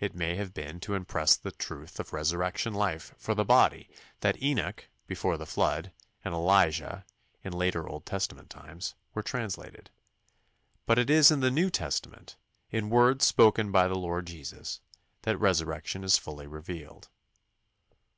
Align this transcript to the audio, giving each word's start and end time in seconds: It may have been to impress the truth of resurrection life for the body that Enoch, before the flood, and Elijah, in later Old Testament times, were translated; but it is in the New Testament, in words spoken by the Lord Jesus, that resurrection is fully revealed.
It 0.00 0.14
may 0.14 0.34
have 0.36 0.52
been 0.52 0.80
to 0.80 0.92
impress 0.92 1.34
the 1.34 1.50
truth 1.50 1.98
of 1.98 2.12
resurrection 2.12 2.74
life 2.74 3.14
for 3.16 3.34
the 3.34 3.42
body 3.46 3.88
that 4.20 4.42
Enoch, 4.42 4.86
before 5.06 5.38
the 5.38 5.46
flood, 5.46 5.92
and 6.22 6.34
Elijah, 6.34 7.06
in 7.42 7.54
later 7.54 7.88
Old 7.88 8.04
Testament 8.04 8.50
times, 8.50 8.96
were 9.14 9.22
translated; 9.22 9.88
but 10.84 10.98
it 10.98 11.08
is 11.08 11.30
in 11.30 11.40
the 11.40 11.50
New 11.50 11.70
Testament, 11.70 12.36
in 12.70 12.90
words 12.90 13.24
spoken 13.26 13.72
by 13.72 13.88
the 13.88 13.96
Lord 13.98 14.26
Jesus, 14.26 14.82
that 15.22 15.38
resurrection 15.38 16.04
is 16.04 16.18
fully 16.18 16.46
revealed. 16.46 17.08